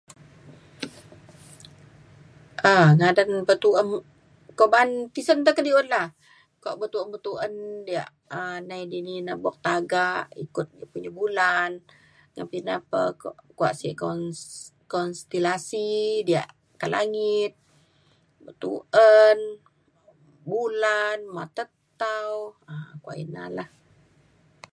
um 2.69 2.89
ngadan 2.99 3.31
bituen 3.49 3.85
ko 4.57 4.63
ban 4.73 4.89
tisen 5.15 5.39
te 5.45 5.51
kediut 5.57 5.87
la 5.93 6.01
kuak 6.61 6.75
bituen 6.81 7.09
bituen 7.13 7.53
ia' 7.93 8.13
um 8.37 8.57
nai 8.69 8.81
dini 8.91 9.15
na 9.27 9.33
bok 9.43 9.57
tagak 9.65 10.21
ikut 10.43 10.67
dia 10.77 10.85
punya 10.93 11.09
bulan 11.19 11.71
na 12.35 12.41
pa 12.49 12.53
ida 12.59 12.75
pa 12.91 12.99
kuak 13.57 13.73
si- 13.79 13.97
kon- 14.01 14.45
konstilasi 14.93 15.87
diak 16.27 16.49
ka 16.81 16.87
langit 16.95 17.51
bituen 18.45 19.37
bulan 20.49 21.17
otet 21.43 21.69
tau 22.01 22.35
kuak 23.03 23.17
ina 23.23 23.43
la 23.57 23.65